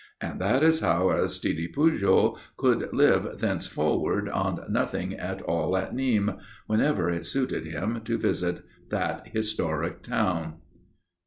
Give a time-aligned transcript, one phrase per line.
[0.19, 6.39] And that is how Aristide Pujol could live thenceforward on nothing at all at Nîmes,
[6.65, 10.55] whenever it suited him to visit that historic town.